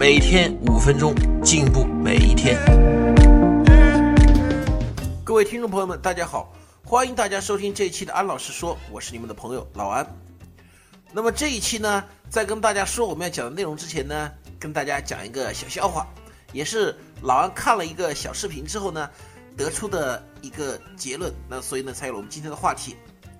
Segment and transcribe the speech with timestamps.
[0.00, 2.58] 每天五分钟，进步每一天。
[5.22, 6.50] 各位听众朋友们，大家好，
[6.82, 10.06] 欢迎大家收听这一期的安老师说，我是你们的朋友老安。
[11.12, 16.06] 那么这一期呢，在跟大家说我们要讲的内容之前呢，跟大家讲一个小笑话，
[16.50, 19.06] 也是老安看了一个小视频之后呢，
[19.54, 21.30] 得出的一个结论。
[21.46, 22.96] 那所以呢，才有了我们今天的话题。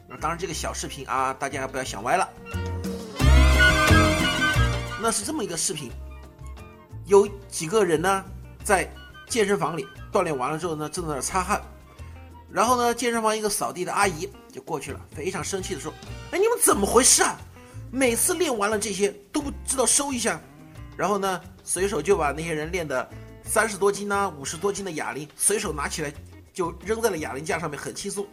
[0.06, 2.28] 那当然，这个小视频啊，大家不要想歪了。
[5.02, 5.90] 那是这么一个视频，
[7.10, 8.24] 有几个人呢，
[8.62, 8.88] 在
[9.28, 11.60] 健身房里锻炼完了之后呢，正在那擦汗，
[12.48, 15.92] 然后呢，健身房一个扫地的阿姨就过去了，非常生气的说
[16.30, 17.36] ：“哎，你们怎么回事啊？
[17.90, 20.40] 每次练完了这些都不知道收一下。”
[20.96, 23.10] 然后呢，随手就把那些人练的
[23.42, 26.14] 三十多斤呢、五十多斤的哑铃随手拿起来
[26.52, 28.24] 就扔在了哑铃架上面，很轻松。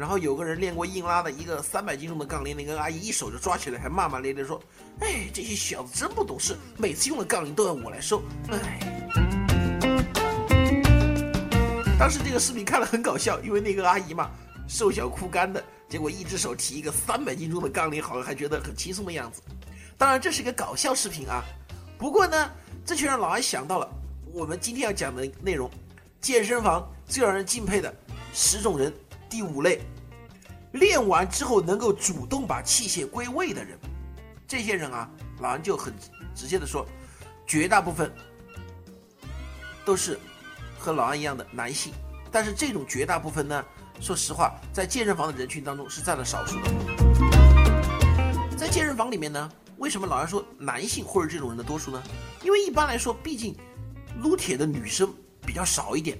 [0.00, 4.58] 然后有个人练过硬拉的一个三百斤重的杠铃，那个阿姨一手就抓起来，还骂骂咧咧说
[5.00, 8.80] ：“哎，这些小子真不懂事，每次用的杠铃都要我来收。”哎，
[11.98, 14.30] 当时这个视频看了很搞笑，因为那个阿姨嘛，
[14.66, 19.42] 瘦小枯干的，结果一只手提一个三百斤重的杠铃，好像还觉得很轻松的样子。
[19.98, 21.44] 当然这是一个搞笑视频啊，
[21.98, 22.50] 不过呢，
[22.86, 23.86] 这却让老安想到了
[24.32, 25.70] 我们今天要讲的内容：
[26.22, 27.94] 健身房最让人敬佩的
[28.32, 28.90] 十种人。
[29.30, 29.80] 第五类，
[30.72, 33.78] 练完之后能够主动把器械归位的人，
[34.46, 35.94] 这些人啊，老安就很
[36.34, 36.84] 直接的说，
[37.46, 38.12] 绝大部分
[39.84, 40.18] 都是
[40.76, 41.92] 和老安一样的男性，
[42.32, 43.64] 但是这种绝大部分呢，
[44.00, 46.68] 说实话，在健身房的人群当中是占了少数的。
[48.56, 49.48] 在健身房里面呢，
[49.78, 52.02] 为什么老安说男性或者这种人的多数呢？
[52.42, 53.56] 因为一般来说，毕竟
[54.18, 55.14] 撸铁的女生
[55.46, 56.18] 比较少一点。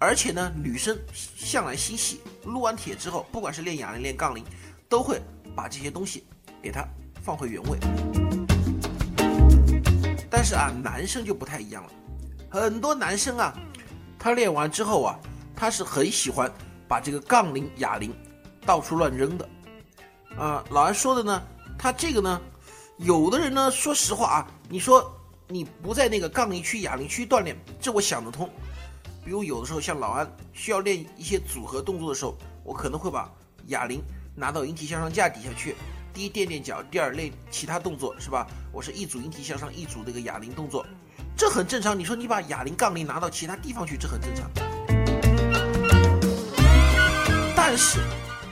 [0.00, 4.44] 而且呢，女生向来心细，撸完铁之后，不管是练哑铃、练杠铃，
[4.88, 5.20] 都会
[5.56, 6.24] 把这些东西
[6.62, 6.86] 给它
[7.20, 7.78] 放回原位。
[10.30, 11.90] 但是啊，男生就不太一样了，
[12.48, 13.52] 很多男生啊，
[14.18, 15.18] 他练完之后啊，
[15.56, 16.48] 他是很喜欢
[16.86, 18.14] 把这个杠铃、哑铃
[18.64, 19.48] 到处乱扔的。
[20.36, 21.42] 啊，老安说的呢，
[21.76, 22.40] 他这个呢，
[22.98, 25.12] 有的人呢，说实话啊，你说
[25.48, 28.48] 你不在那个杠铃区、哑铃区锻炼，这我想得通。
[29.28, 32.34] 比如有的时候像老安需要练一些组合动作的时候，
[32.64, 33.30] 我可能会把
[33.66, 34.02] 哑铃
[34.34, 35.76] 拿到引体向上架底下去，
[36.14, 38.46] 第一垫垫脚，第二练其他动作，是吧？
[38.72, 40.82] 我是一组引体向上，一组这个哑铃动作，
[41.36, 41.98] 这很正常。
[41.98, 44.50] 你说你把哑铃、杠铃拿到其他地方去，这很正常。
[47.54, 48.00] 但是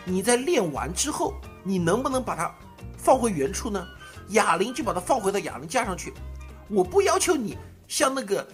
[0.05, 1.33] 你在练完之后，
[1.65, 2.55] 你能不能把它
[2.99, 3.83] 放回原处呢？
[4.29, 6.13] 哑铃就把它放回到哑铃架上去，
[6.69, 7.57] 我不要求你
[7.89, 8.47] 像那个。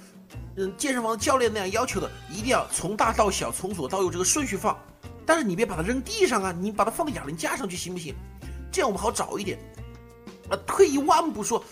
[0.57, 4.79] 嗯，健身房教练那样要求的，一定要从大到小，从左到右这个顺序放。
[5.25, 8.15] 但是你别把它扔地上啊，你把它放到哑铃架上去行不行？
[8.71, 9.59] 这样我们好找一点。
[10.51, 11.65] 啊，退一万步说，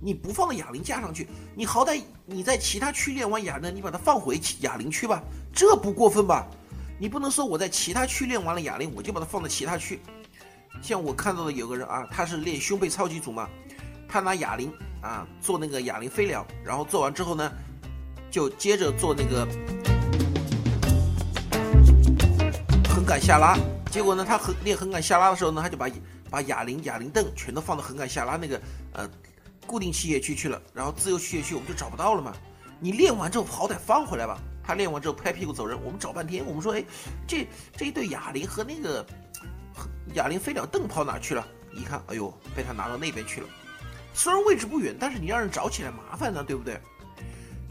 [0.00, 5.22] 你不放到哑铃架上去，你好歹你在其他区练完哑铃，你把它放回哑铃区吧，
[5.52, 6.46] 这不过分吧？
[6.98, 10.00] 你不能说我在其他区练完了哑铃，我就把它放到其他区。
[10.82, 13.48] 像我看到的有个人啊，他是练胸背超级组嘛，
[14.08, 14.72] 他拿哑铃
[15.02, 17.52] 啊做那个哑铃飞鸟，然后做完之后呢。
[18.34, 19.46] 就接着做那个
[22.88, 23.56] 横杆下拉，
[23.92, 25.88] 结果呢，他横练横杆下拉的时候呢，他就把
[26.28, 28.60] 把哑铃、哑铃凳全都放到横杆下拉那个
[28.92, 29.08] 呃
[29.68, 32.32] 固定器械区去了，然后自由器械区我们就找不到了嘛。
[32.80, 34.36] 你练完之后好歹放回来吧。
[34.64, 36.84] 他练完之后拍屁股走人，我们找半天，我们说，哎，
[37.28, 37.46] 这
[37.76, 39.06] 这一对哑铃和那个
[40.14, 41.46] 哑铃飞鸟凳跑哪去了？
[41.72, 43.46] 一看，哎呦，被他拿到那边去了。
[44.12, 46.80] 虽然位置不远，但是你让人找起来麻烦呢，对不对？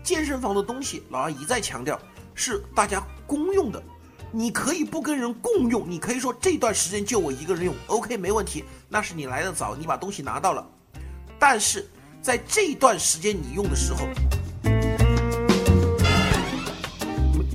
[0.03, 1.97] 健身房的东西，老二一再强调
[2.35, 3.81] 是大家公用的，
[4.31, 10.67] 你可以不跟人共用，你可以说这段时间就我一个人用，OK 没问题，那是你来的早，你把东西拿到了。
[11.39, 11.89] 但是
[12.21, 14.07] 在这段时间你用的时候，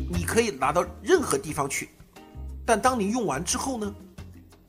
[0.08, 1.90] 你可以拿到任何地方去，
[2.64, 3.94] 但当你用完之后呢，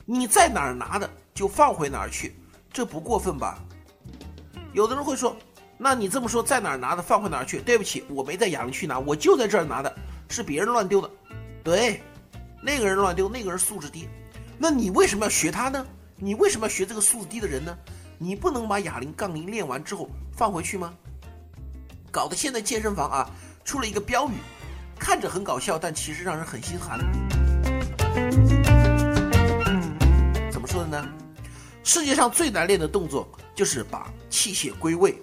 [0.05, 2.35] 你在哪儿拿的就放回哪儿去，
[2.73, 3.57] 这不过分吧？
[4.73, 5.33] 有的人会说。
[5.81, 7.61] 那你这么说，在哪儿拿的放回哪儿去？
[7.61, 9.95] 对不起，我没在哑铃区拿，我就在这儿拿的，
[10.27, 11.09] 是别人乱丢的。
[11.63, 12.01] 对，
[12.61, 14.05] 那个人乱丢，那个人素质低。
[14.57, 15.85] 那你为什么要学他呢？
[16.17, 17.73] 你为什么要学这个素质低的人呢？
[18.17, 20.93] 你不能把哑铃、杠铃练完之后放回去吗？
[22.11, 23.29] 搞得现在健身房啊
[23.63, 24.33] 出了一个标语，
[24.99, 26.99] 看着很搞笑，但其实让人很心寒。
[30.51, 31.07] 怎么说的呢？
[31.85, 35.17] 世界上最难练的动作就是把器械归位，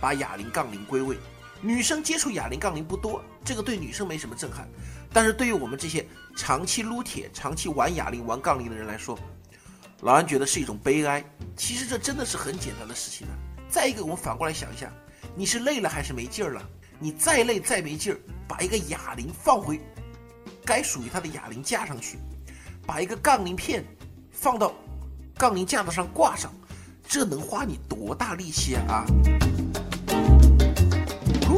[0.00, 1.18] 把哑铃、杠铃归位。
[1.62, 4.66] 女生接触哑铃、杠铃不多，这个对女生没什么震撼，
[5.12, 9.18] 但是对于我们这些长期撸铁、长期玩哑铃、玩杠铃的人来说，
[10.00, 11.22] 老安觉得是一种悲哀。
[11.56, 13.36] 其实这真的是很简单的事情啊。
[13.68, 14.90] 再一个，我们反过来想一下，
[15.36, 16.66] 你是累了还是没劲儿了？
[16.98, 18.18] 你再累再没劲儿，
[18.48, 19.78] 把一个哑铃放回
[20.64, 22.18] 该属于它的哑铃架上去，
[22.86, 23.84] 把一个杠铃片
[24.30, 24.72] 放到
[25.36, 26.50] 杠铃架子上挂上，
[27.06, 29.04] 这能花你多大力气啊？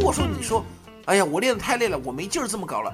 [0.02, 0.64] 如果说你说，
[1.04, 2.92] 哎呀，我练的太累了，我没劲儿这么搞了，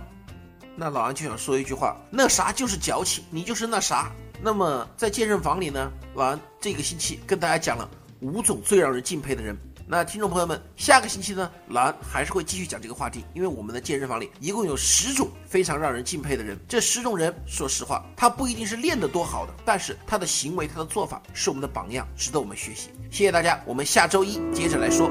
[0.77, 4.13] 那老安就想说一句话，那啥就是矫情，你就是那啥。
[4.43, 7.89] 那么在健身房里呢，老安这个星期跟大家讲了
[8.21, 9.57] 五种最让人敬佩的人。
[9.87, 16.59] 那听众朋友们，下个星期呢，老安还是会继续讲这个话题，因为我们的健身房里一共有十种非常让人敬佩的人。
[16.69, 22.91] 这十种人，说实话，他不一定是练得多好的，但是他的行为、他的做法是我们的榜样，值得我们学习。
[23.11, 25.11] 谢谢大家，我们下周一接着来说。